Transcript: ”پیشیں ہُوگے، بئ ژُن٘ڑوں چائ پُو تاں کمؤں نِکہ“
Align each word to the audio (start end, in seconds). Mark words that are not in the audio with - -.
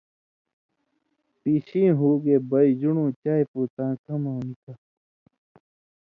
”پیشیں 1.39 1.91
ہُوگے، 1.97 2.35
بئ 2.49 2.69
ژُن٘ڑوں 2.79 3.11
چائ 3.21 3.41
پُو 3.51 3.61
تاں 3.75 3.93
کمؤں 4.03 4.39
نِکہ“ 4.47 4.73